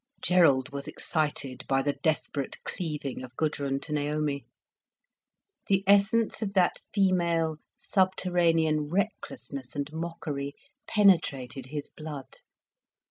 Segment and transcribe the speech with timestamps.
[0.19, 4.47] Gerald was excited by the desperate cleaving of Gudrun to Naomi.
[5.67, 10.55] The essence of that female, subterranean recklessness and mockery
[10.87, 12.37] penetrated his blood.